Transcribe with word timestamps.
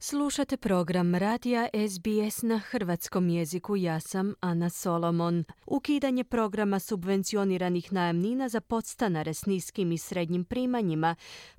Slušate 0.00 0.56
program 0.56 1.14
Radija 1.14 1.68
SBS 1.88 2.42
na 2.42 2.58
hrvatskom 2.58 3.28
jeziku. 3.28 3.76
Ja 3.76 4.00
sam 4.00 4.34
Ana 4.40 4.70
Solomon. 4.70 5.44
Ukidanje 5.66 6.24
programa 6.24 6.78
subvencioniranih 6.78 7.92
najamnina 7.92 8.48
za 8.48 8.60
podstanare 8.60 9.34
s 9.34 9.46
niskim 9.46 9.92
i 9.92 9.98
srednjim 9.98 10.44
primanjima 10.44 11.16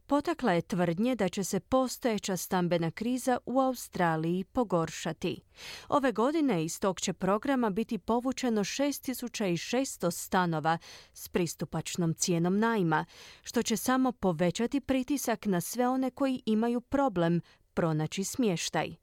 potakla 0.07 0.53
je 0.53 0.61
tvrdnje 0.61 1.15
da 1.15 1.29
će 1.29 1.43
se 1.43 1.59
postojeća 1.59 2.37
stambena 2.37 2.91
kriza 2.91 3.37
u 3.45 3.59
Australiji 3.59 4.43
pogoršati. 4.43 5.41
Ove 5.89 6.11
godine 6.11 6.65
iz 6.65 6.79
tog 6.79 6.99
će 6.99 7.13
programa 7.13 7.69
biti 7.69 7.97
povučeno 7.97 8.63
6600 8.63 10.11
stanova 10.11 10.77
s 11.13 11.27
pristupačnom 11.27 12.13
cijenom 12.13 12.59
najma, 12.59 13.05
što 13.43 13.63
će 13.63 13.77
samo 13.77 14.11
povećati 14.11 14.79
pritisak 14.79 15.45
na 15.45 15.61
sve 15.61 15.87
one 15.87 16.11
koji 16.11 16.41
imaju 16.45 16.81
problem 16.81 17.41
pronaći 17.79 18.23
smještaj. 18.23 18.95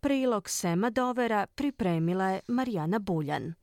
Prilog 0.00 0.48
Sema 0.48 0.90
Dovera 0.90 1.46
pripremila 1.54 2.28
je 2.28 2.40
Marijana 2.46 2.98
Buljan. 2.98 3.54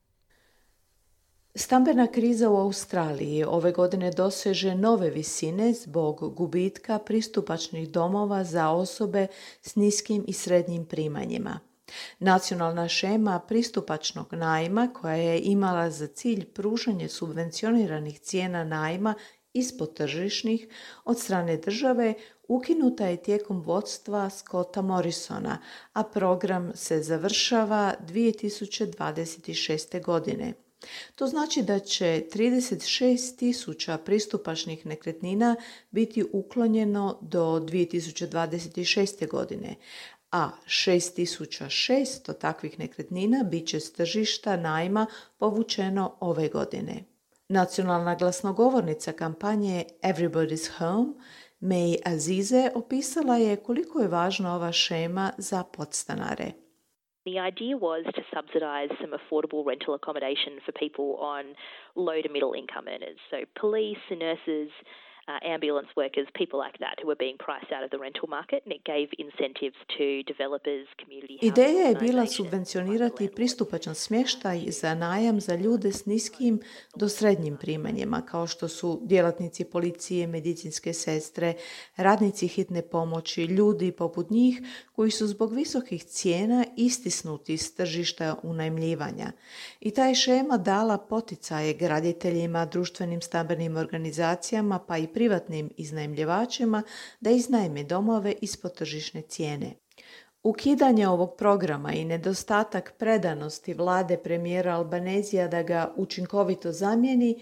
Stambena 1.55 2.07
kriza 2.07 2.49
u 2.49 2.55
Australiji 2.55 3.43
ove 3.43 3.71
godine 3.71 4.11
doseže 4.11 4.75
nove 4.75 5.09
visine 5.09 5.73
zbog 5.73 6.35
gubitka 6.35 6.99
pristupačnih 6.99 7.89
domova 7.89 8.43
za 8.43 8.69
osobe 8.69 9.27
s 9.61 9.75
niskim 9.75 10.25
i 10.27 10.33
srednjim 10.33 10.85
primanjima. 10.85 11.59
Nacionalna 12.19 12.87
šema 12.87 13.39
pristupačnog 13.39 14.33
najma 14.33 14.89
koja 14.93 15.15
je 15.15 15.41
imala 15.41 15.89
za 15.89 16.07
cilj 16.07 16.45
pružanje 16.45 17.09
subvencioniranih 17.09 18.19
cijena 18.19 18.63
najma 18.63 19.13
ispod 19.57 19.93
tržišnih 19.93 20.67
od 21.05 21.19
strane 21.19 21.57
države 21.57 22.13
ukinuta 22.47 23.07
je 23.07 23.23
tijekom 23.23 23.61
vodstva 23.61 24.29
Scotta 24.29 24.81
Morrisona, 24.81 25.57
a 25.93 26.03
program 26.03 26.71
se 26.75 27.01
završava 27.01 27.93
2026. 28.07 30.03
godine. 30.03 30.53
To 31.15 31.27
znači 31.27 31.61
da 31.61 31.79
će 31.79 32.23
36 32.33 33.37
tisuća 33.37 33.97
pristupačnih 33.97 34.85
nekretnina 34.85 35.55
biti 35.91 36.23
uklonjeno 36.33 37.17
do 37.21 37.59
2026. 37.59 39.27
godine, 39.27 39.75
a 40.31 40.49
6600 40.67 42.37
takvih 42.39 42.79
nekretnina 42.79 43.43
bit 43.43 43.67
će 43.67 43.79
s 43.79 43.93
tržišta 43.93 44.57
najma 44.57 45.07
povučeno 45.37 46.15
ove 46.19 46.47
godine. 46.47 47.03
Nacionalna 47.49 48.15
glasnogovornica 48.15 49.13
kampanje 49.13 49.85
Everybody's 50.03 50.67
Home 50.79 51.13
May 51.61 51.95
Azize 52.05 52.71
opisala 52.75 53.35
je 53.37 53.55
koliko 53.55 53.99
je 53.99 54.07
važna 54.07 54.55
ova 54.55 54.71
šema 54.71 55.31
za 55.37 55.63
podstanare. 55.77 56.47
The 57.25 57.39
idea 57.51 57.75
was 57.77 58.03
to 58.15 58.21
subsidise 58.35 58.91
some 59.01 59.13
affordable 59.19 59.63
rental 59.71 59.93
accommodation 59.99 60.53
for 60.65 60.73
people 60.83 61.09
on 61.35 61.43
low 61.95 62.17
to 62.25 62.29
middle 62.35 62.53
income 62.61 62.85
earners. 62.95 63.19
So 63.31 63.37
police, 63.63 64.05
nurses, 64.25 64.71
uh, 65.27 65.53
ambulance 65.55 65.89
workers, 66.01 66.27
people 66.41 66.59
like 66.65 66.77
that 66.85 66.95
who 66.99 67.07
were 67.11 67.21
being 67.25 67.37
priced 67.47 67.71
out 67.75 67.83
of 67.85 67.89
the 67.93 67.99
rental 68.05 68.27
market, 68.37 68.59
and 68.65 68.71
it 68.77 68.83
gave 68.93 69.07
incentives 69.25 69.77
to 69.97 70.05
developers, 70.33 70.85
community 71.01 71.37
Ideja 71.41 71.83
je 71.89 71.95
bila 71.95 72.25
subvencionirati 72.25 73.29
pristupačan 73.35 73.95
smještaj 73.95 74.59
za 74.67 74.95
najam 74.95 75.39
za 75.41 75.55
ljude 75.55 75.91
s 75.91 76.05
niskim 76.05 76.59
do 76.95 77.09
srednjim 77.09 77.57
primanjima, 77.57 78.21
kao 78.21 78.47
što 78.47 78.67
su 78.67 78.99
djelatnici 79.03 79.65
policije, 79.65 80.27
medicinske 80.27 80.93
sestre, 80.93 81.53
radnici 81.95 82.47
hitne 82.47 82.81
pomoći, 82.81 83.43
ljudi 83.43 83.91
poput 83.91 84.29
njih 84.29 84.61
koji 84.95 85.11
su 85.11 85.27
zbog 85.27 85.53
visokih 85.53 86.03
cijena 86.03 86.65
istisnuti 86.77 87.53
iz 87.53 87.75
tržišta 87.75 88.35
unajmljivanja. 88.43 89.31
I 89.79 89.91
ta 89.91 90.05
je 90.05 90.15
šema 90.15 90.57
dala 90.57 90.97
poticaje 90.97 91.73
graditeljima, 91.73 92.65
društvenim 92.65 93.21
stambenim 93.21 93.77
organizacijama 93.77 94.79
pa 94.79 94.97
i 94.97 95.07
privatnim 95.17 95.69
iznajmljivačima 95.77 96.83
da 97.19 97.29
iznajme 97.29 97.83
domove 97.83 98.33
ispod 98.41 98.73
tržišne 98.73 99.21
cijene. 99.21 99.73
Ukidanje 100.43 101.07
ovog 101.07 101.35
programa 101.37 101.93
i 101.93 102.05
nedostatak 102.05 102.93
predanosti 102.97 103.73
vlade 103.73 104.17
premijera 104.17 104.75
Albanezija 104.75 105.47
da 105.47 105.63
ga 105.63 105.93
učinkovito 105.95 106.71
zamijeni 106.71 107.41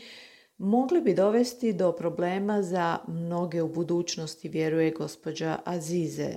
mogli 0.57 1.01
bi 1.01 1.13
dovesti 1.13 1.73
do 1.73 1.91
problema 1.91 2.61
za 2.61 2.97
mnoge 3.07 3.61
u 3.61 3.67
budućnosti, 3.67 4.49
vjeruje 4.49 4.91
gospođa 4.91 5.59
Azize. 5.65 6.35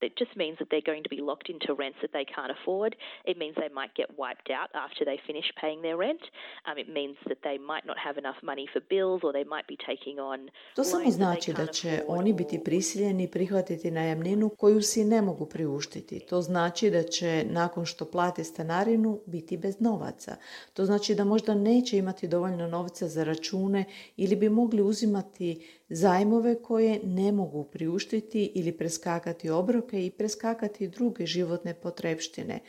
It 0.00 0.16
just 0.16 0.36
means 0.36 0.58
that 0.58 0.68
they're 0.70 0.90
going 0.92 1.02
to 1.02 1.08
be 1.08 1.20
locked 1.20 1.48
into 1.48 1.74
rents 1.74 1.98
that 2.02 2.12
they 2.12 2.24
can't 2.24 2.52
afford. 2.56 2.96
It 3.24 3.36
means 3.38 3.54
they 3.56 3.74
might 3.80 3.94
get 4.00 4.08
wiped 4.22 4.50
out 4.58 4.70
after 4.84 5.04
they 5.04 5.18
finish 5.26 5.48
paying 5.62 5.80
their 5.82 5.96
rent. 5.96 6.22
Um, 6.66 6.76
it 6.78 6.88
means 6.98 7.16
that 7.28 7.40
they 7.42 7.58
might 7.72 7.86
not 7.90 7.98
have 8.06 8.16
enough 8.22 8.40
money 8.42 8.66
for 8.72 8.80
bills 8.94 9.20
or 9.24 9.32
they 9.32 9.46
might 9.54 9.66
be 9.72 9.78
taking 9.90 10.18
on 10.18 10.38
To 10.74 10.84
samo 10.84 11.10
znači 11.10 11.52
da 11.52 11.66
će 11.66 12.02
oni 12.08 12.32
biti 12.32 12.64
prisiljeni 12.64 13.30
prihvatiti 13.30 13.90
najamninu 13.90 14.48
koju 14.48 14.82
si 14.82 15.04
ne 15.04 15.22
mogu 15.22 15.46
priuštiti. 15.46 16.20
To 16.20 16.42
znači 16.42 16.90
da 16.90 17.02
će 17.02 17.44
nakon 17.50 17.86
što 17.86 18.04
plate 18.04 18.44
stanarinu 18.44 19.20
biti 19.26 19.56
bez 19.56 19.80
novaca. 19.80 20.36
To 20.74 20.84
znači 20.84 21.14
da 21.14 21.24
možda 21.24 21.54
neće 21.54 21.98
imati 21.98 22.28
dovoljno 22.28 22.66
novca 22.66 23.08
za 23.08 23.24
račune 23.24 23.84
ili 24.16 24.36
bi 24.36 24.48
mogli 24.48 24.82
uzimati 24.82 25.66
zajmove 25.88 26.62
koje 26.62 27.00
ne 27.04 27.32
mogu 27.32 27.64
priuštiti 27.64 28.52
ili 28.54 28.72
preskakati 28.72 29.50
i 29.96 30.10
preskakati 30.10 30.88
druge 30.88 31.26
životne 31.26 31.74
potrepštine. 31.74 32.60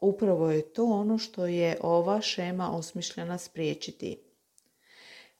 Upravo 0.00 0.50
je 0.50 0.72
to 0.72 0.84
ono 0.84 1.18
što 1.18 1.46
je 1.46 1.76
ova 1.80 2.20
šema 2.20 2.70
osmišljena 2.76 3.38
spriječiti. 3.38 4.22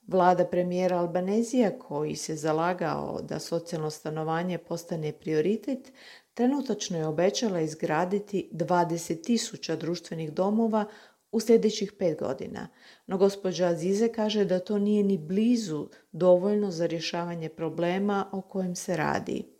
Vlada 0.07 0.45
premijera 0.45 0.97
Albanezija, 0.97 1.79
koji 1.79 2.15
se 2.15 2.35
zalagao 2.35 3.21
da 3.21 3.39
socijalno 3.39 3.89
stanovanje 3.89 4.57
postane 4.57 5.11
prioritet, 5.11 5.91
trenutačno 6.33 6.97
je 6.97 7.07
obećala 7.07 7.61
izgraditi 7.61 8.49
20.000 8.53 9.75
društvenih 9.75 10.33
domova 10.33 10.85
u 11.31 11.39
sljedećih 11.39 11.91
pet 11.91 12.19
godina. 12.19 12.67
No 13.07 13.17
gospođa 13.17 13.67
Azize 13.67 14.07
kaže 14.07 14.45
da 14.45 14.59
to 14.59 14.79
nije 14.79 15.03
ni 15.03 15.17
blizu 15.17 15.87
dovoljno 16.11 16.71
za 16.71 16.85
rješavanje 16.85 17.49
problema 17.49 18.29
o 18.31 18.41
kojem 18.41 18.75
se 18.75 18.97
radi. 18.97 19.58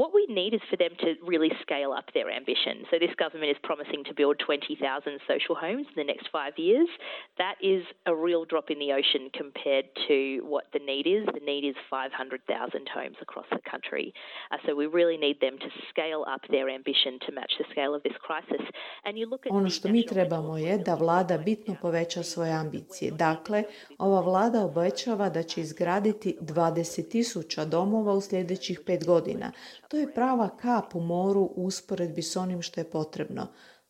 What 0.00 0.14
we 0.14 0.24
need 0.30 0.54
is 0.54 0.64
for 0.70 0.78
them 0.78 0.96
to 1.00 1.08
really 1.20 1.52
scale 1.60 1.92
up 1.92 2.06
their 2.14 2.30
ambition. 2.30 2.88
So, 2.90 2.96
this 2.98 3.14
government 3.18 3.50
is 3.50 3.60
promising 3.62 4.02
to 4.08 4.14
build 4.14 4.36
20,000 4.38 4.80
social 5.28 5.54
homes 5.54 5.86
in 5.92 5.96
the 6.02 6.08
next 6.12 6.28
five 6.32 6.54
years. 6.56 6.88
That 7.36 7.56
is 7.60 7.84
a 8.06 8.14
real 8.14 8.46
drop 8.46 8.70
in 8.70 8.78
the 8.78 8.92
ocean 8.92 9.28
compared 9.36 9.84
to 10.08 10.40
what 10.52 10.64
the 10.72 10.78
need 10.78 11.06
is. 11.06 11.28
The 11.34 11.44
need 11.44 11.64
is 11.68 11.76
500,000 11.90 12.88
homes 12.88 13.18
across 13.20 13.44
the 13.52 13.60
country. 13.70 14.14
Uh, 14.50 14.56
so, 14.64 14.74
we 14.74 14.86
really 14.86 15.18
need 15.18 15.38
them 15.42 15.58
to 15.58 15.68
scale 15.90 16.24
up 16.34 16.40
their 16.48 16.70
ambition 16.70 17.18
to 17.26 17.32
match 17.32 17.52
the 17.60 17.66
scale 17.70 17.92
of 17.94 18.02
this 18.02 18.16
crisis. 18.26 18.64
And 19.04 19.18
you 19.18 19.28
look 19.28 19.44
at 19.46 19.52
ono 19.52 19.70
što 19.70 19.88
mi 19.88 20.06
trebamo 20.06 20.56
je 20.56 20.78
da 20.78 20.94
vlada 20.94 21.38
bitno 21.38 21.76
poveća 21.82 22.22
svoje 22.22 22.52
ambicije. 22.52 23.10
Dakle, 23.10 23.64
ova 23.98 24.20
vlada 24.20 24.64
obećava 24.64 25.28
da 25.28 25.42
će 25.42 25.60
izgraditi 25.60 26.36
20.000 26.40 27.68
domova 27.68 28.12
u 28.12 28.20
sljedećih 28.20 28.80
pet 28.86 29.06
godina. 29.06 29.52
To 29.90 29.96
je 29.96 30.14
prava 30.14 30.48
kap 30.56 30.94
u 30.94 31.00
moru 31.00 31.40
u 31.40 31.64
usporedbi 31.64 32.22
s 32.22 32.36
onim 32.36 32.62
što 32.62 32.80
je 32.80 32.90
potrebno. 32.90 33.46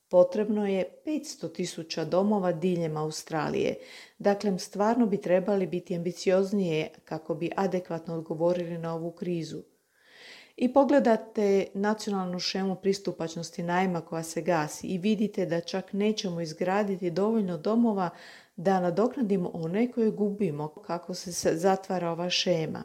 Potrebno 0.09 0.66
je 0.66 1.03
500 1.06 1.53
tisuća 1.53 2.05
domova 2.05 2.53
diljem 2.53 2.97
Australije. 2.97 3.75
Dakle, 4.19 4.59
stvarno 4.59 5.06
bi 5.06 5.21
trebali 5.21 5.66
biti 5.66 5.97
ambicioznije 5.97 6.89
kako 7.05 7.34
bi 7.34 7.50
adekvatno 7.56 8.15
odgovorili 8.15 8.78
na 8.78 8.94
ovu 8.94 9.13
krizu. 9.13 9.63
I 10.57 10.72
pogledate 10.72 11.66
nacionalnu 11.74 12.39
šemu 12.39 12.74
pristupačnosti 12.74 13.63
najma 13.63 14.01
koja 14.01 14.22
se 14.22 14.42
gasi 14.42 14.86
i 14.86 14.98
vidite 14.98 15.47
da 15.47 15.60
čak 15.60 15.92
nećemo 15.92 16.41
izgraditi 16.41 17.10
dovoljno 17.10 17.59
domova 17.59 18.10
da 18.57 18.80
nadoknadimo 18.80 19.51
one 19.54 19.92
koje 19.92 20.10
gubimo 20.10 20.69
kako 20.69 21.15
se 21.15 21.57
zatvara 21.57 22.10
ova 22.10 22.30
šema 22.30 22.83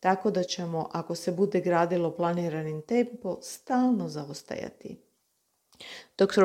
tako 0.00 0.30
da 0.30 0.42
ćemo, 0.42 0.88
ako 0.92 1.14
se 1.14 1.32
bude 1.32 1.60
gradilo 1.60 2.10
planiranim 2.10 2.82
tempo, 2.82 3.38
stalno 3.42 4.08
zaostajati. 4.08 4.96
Dr. 6.18 6.44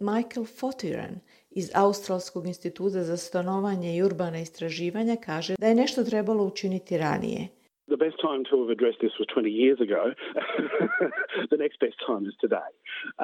Michael 0.00 0.46
Fotiran 0.46 1.20
iz 1.50 1.70
Australskog 1.74 2.46
instituta 2.46 3.02
za 3.02 3.16
stanovanje 3.16 3.96
i 3.96 4.02
urbana 4.02 4.40
istraživanja 4.40 5.16
kaže 5.24 5.54
da 5.58 5.66
je 5.66 5.74
nešto 5.74 6.04
trebalo 6.04 6.44
učiniti 6.44 6.98
ranije. 6.98 7.48
The 7.88 7.96
best 7.96 8.18
time 8.26 8.42
to 8.50 8.56
have 8.62 8.72
addressed 8.76 9.00
this 9.04 9.14
was 9.20 9.28
20 9.36 9.50
years 9.62 9.78
ago. 9.86 10.02
the 11.52 11.58
next 11.64 11.76
best 11.86 11.98
time 12.08 12.24
is 12.30 12.36
today. 12.44 12.70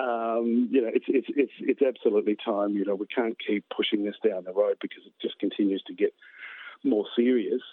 Um, 0.04 0.44
you 0.74 0.80
know, 0.82 0.92
it's, 0.98 1.08
it's, 1.18 1.30
it's, 1.42 1.56
it's 1.72 1.84
absolutely 1.92 2.36
time. 2.52 2.70
You 2.78 2.84
know, 2.88 2.96
we 3.04 3.08
can't 3.18 3.38
keep 3.48 3.62
pushing 3.78 4.00
this 4.04 4.18
down 4.28 4.40
the 4.44 4.56
road 4.62 4.76
because 4.84 5.04
it 5.10 5.14
just 5.26 5.36
continues 5.44 5.82
to 5.88 5.94
get 6.02 6.12
more 6.92 7.06
serious. 7.16 7.64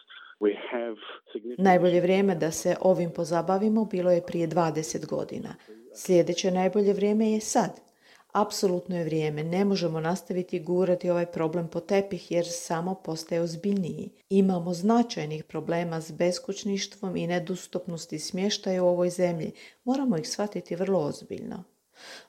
Najbolje 1.58 2.02
vrijeme 2.02 2.36
da 2.36 2.52
se 2.52 2.76
ovim 2.82 3.12
pozabavimo 3.12 3.86
bilo 3.86 4.12
je 4.12 4.26
prije 4.26 4.48
20 4.48 5.06
godina. 5.06 5.56
Sljedeće 5.96 6.52
najbolje 6.52 6.94
vrijeme 6.94 7.32
je 7.32 7.40
sad. 7.40 7.86
Apsolutno 8.34 8.98
je 8.98 9.04
vrijeme, 9.04 9.44
ne 9.44 9.66
možemo 9.66 10.00
nastaviti 10.00 10.60
gurati 10.60 11.10
ovaj 11.10 11.26
problem 11.26 11.68
po 11.68 11.80
tepih 11.80 12.32
jer 12.32 12.46
samo 12.50 12.96
postaje 12.96 13.42
ozbiljniji. 13.42 14.10
Imamo 14.30 14.74
značajnih 14.74 15.44
problema 15.44 16.02
s 16.02 16.12
beskućništvom 16.12 17.16
i 17.16 17.28
nedostupnosti 17.28 18.20
smještaja 18.20 18.84
u 18.84 18.88
ovoj 18.88 19.10
zemlji. 19.10 19.52
Moramo 19.84 20.18
ih 20.18 20.30
shvatiti 20.30 20.76
vrlo 20.76 21.00
ozbiljno. 21.00 21.75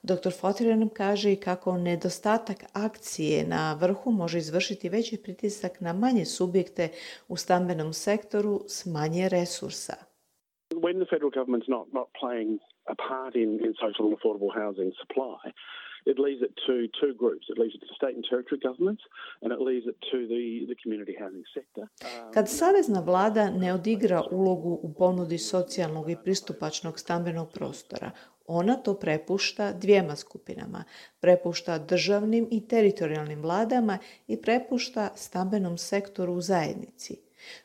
Dr. 0.02 0.30
Fotirer 0.40 0.78
nam 0.78 0.88
kaže 0.88 1.32
i 1.32 1.36
kako 1.36 1.78
nedostatak 1.78 2.64
akcije 2.72 3.44
na 3.46 3.78
vrhu 3.80 4.10
može 4.10 4.38
izvršiti 4.38 4.88
veći 4.88 5.22
pritisak 5.22 5.80
na 5.80 5.92
manje 5.92 6.24
subjekte 6.24 6.88
u 7.28 7.36
stambenom 7.36 7.92
sektoru 7.92 8.60
s 8.68 8.86
manje 8.86 9.28
resursa. 9.28 9.94
When 10.74 10.96
the 11.02 11.08
federal 11.14 11.30
government's 11.30 11.70
not, 11.76 11.86
not 11.92 12.08
playing 12.20 12.58
a 12.94 12.96
part 13.08 13.34
in, 13.34 13.50
in 13.66 13.72
social 13.84 14.04
and 14.08 14.14
affordable 14.16 14.52
housing 14.62 14.90
supply, 15.02 15.52
it 16.06 16.18
leaves 16.26 16.42
it 16.46 16.52
to 16.66 16.74
two 17.00 17.12
groups. 17.22 17.44
It 17.52 17.58
leaves 17.62 17.74
it 17.76 17.82
to 17.88 17.94
state 18.00 18.14
and 18.18 18.24
territory 18.32 18.58
governments 18.68 19.02
and 19.42 19.48
it 19.56 19.60
leaves 19.68 19.86
it 19.92 19.96
to 20.12 20.18
the, 20.32 20.44
the 20.70 20.76
community 20.82 21.14
housing 21.22 21.46
sector. 21.56 21.82
Um, 21.82 22.32
Kad 22.34 22.48
savezna 22.48 23.00
vlada 23.00 23.50
ne 23.50 23.74
odigra 23.74 24.22
ulogu 24.30 24.78
u 24.82 24.94
ponudi 24.98 25.38
socijalnog 25.38 26.10
i 26.10 26.16
pristupačnog 26.24 26.98
stambenog 26.98 27.48
prostora, 27.54 28.10
ona 28.48 28.76
to 28.76 28.94
prepušta 28.94 29.72
dvijema 29.72 30.16
skupinama. 30.16 30.84
Prepušta 31.20 31.78
državnim 31.78 32.48
i 32.50 32.68
teritorijalnim 32.68 33.42
vladama 33.42 33.98
i 34.26 34.42
prepušta 34.42 35.10
stambenom 35.14 35.78
sektoru 35.78 36.32
u 36.32 36.40
zajednici. 36.40 37.20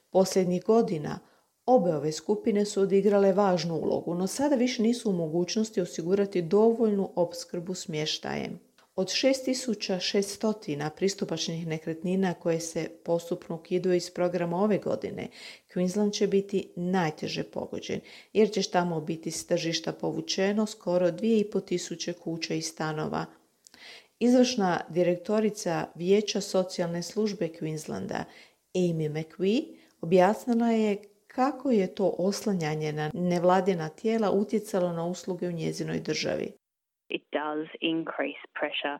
Posljednjih 0.09 0.63
godina 0.63 1.19
Obe 1.65 1.95
ove 1.95 2.11
skupine 2.11 2.65
su 2.65 2.81
odigrale 2.81 3.33
važnu 3.33 3.75
ulogu, 3.75 4.15
no 4.15 4.27
sada 4.27 4.55
više 4.55 4.83
nisu 4.83 5.09
u 5.09 5.13
mogućnosti 5.13 5.81
osigurati 5.81 6.41
dovoljnu 6.41 7.11
opskrbu 7.15 7.73
smještajem. 7.73 8.59
Od 8.95 9.07
6600 9.07 10.89
pristupačnih 10.89 11.67
nekretnina 11.67 12.33
koje 12.33 12.59
se 12.59 12.89
postupno 13.03 13.55
ukidaju 13.55 13.95
iz 13.95 14.09
programa 14.09 14.57
ove 14.57 14.77
godine, 14.77 15.27
Queensland 15.73 16.13
će 16.13 16.27
biti 16.27 16.71
najteže 16.75 17.43
pogođen, 17.43 17.99
jer 18.33 18.51
će 18.51 18.63
tamo 18.63 19.01
biti 19.01 19.31
s 19.31 19.47
tržišta 19.47 19.91
povučeno 19.91 20.65
skoro 20.65 21.07
2500 21.11 22.13
kuća 22.13 22.53
i 22.53 22.61
stanova. 22.61 23.25
Izvršna 24.19 24.81
direktorica 24.89 25.85
Vijeća 25.95 26.41
socijalne 26.41 27.03
službe 27.03 27.49
Queenslanda, 27.59 28.23
Amy 28.73 29.09
McVie, 29.09 29.63
objasnila 30.01 30.71
je 30.71 30.97
kako 31.27 31.71
je 31.71 31.95
to 31.95 32.15
oslanjanje 32.17 32.93
na 32.93 33.11
nevladina 33.13 33.89
tijela 33.89 34.31
utjecalo 34.31 34.91
na 34.93 35.05
usluge 35.05 35.47
u 35.47 35.51
njezinoj 35.51 35.99
državi. 35.99 36.60
It 37.17 37.23
does 37.31 37.67
increase 37.95 38.41
pressure 38.59 38.97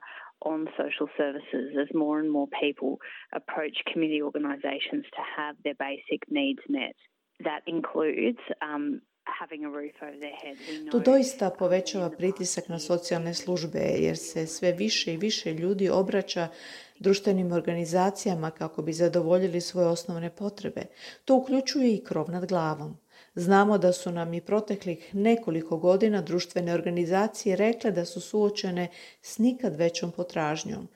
on 0.51 0.59
social 0.81 1.07
services 1.21 1.65
as 1.81 1.89
more 2.03 2.17
and 2.21 2.29
more 2.37 2.49
people 2.63 2.91
approach 3.39 3.77
community 3.91 4.21
organisations 4.29 5.05
to 5.17 5.23
have 5.37 5.55
their 5.63 5.77
basic 5.89 6.21
needs 6.39 6.63
met. 6.77 6.95
That 7.47 7.61
includes 7.65 8.41
um, 8.61 9.01
to 10.91 10.99
doista 10.99 11.49
povećava 11.49 12.09
pritisak 12.09 12.69
na 12.69 12.79
socijalne 12.79 13.33
službe 13.33 13.79
jer 13.79 14.17
se 14.17 14.47
sve 14.47 14.71
više 14.71 15.13
i 15.13 15.17
više 15.17 15.53
ljudi 15.53 15.89
obraća 15.89 16.47
društvenim 16.99 17.51
organizacijama 17.51 18.51
kako 18.51 18.81
bi 18.81 18.93
zadovoljili 18.93 19.61
svoje 19.61 19.87
osnovne 19.87 20.35
potrebe. 20.35 20.81
To 21.25 21.35
uključuje 21.35 21.93
i 21.93 22.03
krov 22.03 22.31
nad 22.31 22.45
glavom. 22.45 22.97
Znamo 23.35 23.77
da 23.77 23.93
su 23.93 24.11
nam 24.11 24.33
i 24.33 24.41
proteklih 24.41 25.15
nekoliko 25.15 25.77
godina 25.77 26.21
društvene 26.21 26.73
organizacije 26.73 27.55
rekle 27.55 27.91
da 27.91 28.05
su 28.05 28.21
suočene 28.21 28.87
s 29.21 29.37
nikad 29.37 29.75
većom 29.75 30.11
potražnjom, 30.11 30.87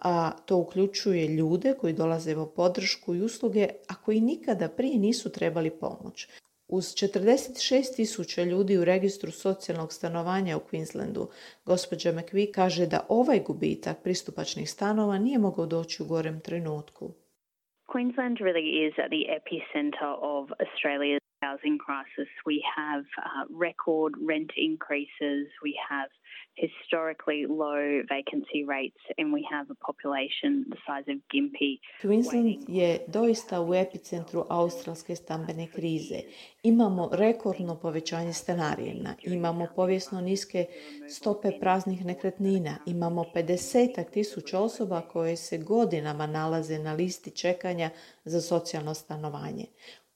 a 0.00 0.30
to 0.46 0.56
uključuje 0.56 1.28
ljude 1.28 1.74
koji 1.80 1.92
dolaze 1.92 2.34
po 2.34 2.46
podršku 2.46 3.14
i 3.14 3.22
usluge, 3.22 3.68
a 3.88 3.94
koji 3.94 4.20
nikada 4.20 4.68
prije 4.68 4.98
nisu 4.98 5.32
trebali 5.32 5.70
pomoć. 5.70 6.28
Uz 6.68 6.84
46 6.84 7.96
tisuća 7.96 8.44
ljudi 8.44 8.78
u 8.78 8.84
registru 8.84 9.30
socijalnog 9.30 9.92
stanovanja 9.92 10.56
u 10.56 10.60
Queenslandu, 10.60 11.26
gospođa 11.64 12.12
McVie 12.12 12.52
kaže 12.52 12.86
da 12.86 13.06
ovaj 13.08 13.40
gubitak 13.40 14.02
pristupačnih 14.02 14.70
stanova 14.70 15.18
nije 15.18 15.38
mogao 15.38 15.66
doći 15.66 16.02
u 16.02 16.06
gorem 16.06 16.40
trenutku. 16.40 17.10
Queensland 17.86 18.36
really 18.40 18.86
is 18.86 18.94
at 18.98 19.10
the 19.10 19.24
epicenter 19.38 20.10
of 20.20 20.50
Australia's 20.64 21.23
housing 21.54 21.78
crisis. 21.78 22.28
We 22.46 22.64
have 22.76 23.04
uh, 23.18 23.44
record 23.50 24.12
rent 24.30 24.50
increases, 24.56 25.46
we 25.62 25.78
have 25.88 26.10
historically 26.56 27.46
low 27.48 28.02
vacancy 28.08 28.64
rates 28.64 29.00
and 29.18 29.32
we 29.32 29.46
have 29.50 29.66
a 29.70 29.74
population 29.74 30.64
the 30.68 30.76
size 30.86 31.08
of 31.08 31.18
Gympie. 31.32 31.78
Queensland 32.02 32.56
je 32.68 32.98
doista 33.08 33.60
u 33.60 33.74
epicentru 33.74 34.44
australske 34.48 35.16
stambene 35.16 35.66
krize. 35.66 36.20
Imamo 36.62 37.08
rekordno 37.12 37.76
povećanje 37.76 38.32
stanarina, 38.32 39.14
imamo 39.22 39.66
povijesno 39.76 40.20
niske 40.20 40.66
stope 41.08 41.50
praznih 41.60 42.04
nekretnina, 42.04 42.76
imamo 42.86 43.24
50 43.34 44.10
tisuća 44.10 44.58
osoba 44.58 45.00
koje 45.00 45.36
se 45.36 45.58
godinama 45.58 46.26
nalaze 46.26 46.78
na 46.78 46.92
listi 46.92 47.30
čekanja 47.30 47.90
za 48.24 48.40
socijalno 48.40 48.94
stanovanje. 48.94 49.64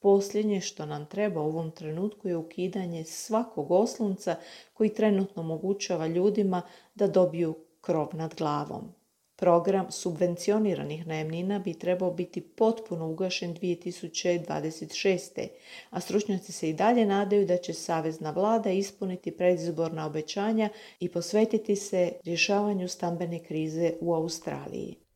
Posljednje 0.08 0.60
što 0.60 0.86
nam 0.86 1.06
treba 1.06 1.40
u 1.40 1.48
ovom 1.48 1.70
trenutku 1.70 2.28
je 2.28 2.36
ukidanje 2.36 3.04
svakog 3.04 3.70
oslunca 3.70 4.36
koji 4.74 4.94
trenutno 4.94 5.42
omogućava 5.42 6.06
ljudima 6.06 6.62
da 6.94 7.06
dobiju 7.06 7.54
krov 7.80 8.08
nad 8.12 8.34
glavom. 8.34 8.94
Program 9.36 9.90
subvencioniranih 9.90 11.06
najemnina 11.06 11.58
bi 11.58 11.78
trebao 11.78 12.10
biti 12.10 12.40
potpuno 12.40 13.10
ugašen 13.10 13.54
2026. 13.54 15.48
a 15.90 16.00
stručnjaci 16.00 16.52
se 16.52 16.70
i 16.70 16.74
dalje 16.74 17.06
nadaju 17.06 17.46
da 17.46 17.56
će 17.56 17.72
Savezna 17.72 18.30
vlada 18.30 18.70
ispuniti 18.70 19.36
predizborna 19.36 20.06
obećanja 20.06 20.68
i 21.00 21.08
posvetiti 21.08 21.76
se 21.76 22.12
rješavanju 22.24 22.88
stambene 22.88 23.44
krize 23.44 23.92
u 24.00 24.14
Australiji. 24.14 25.07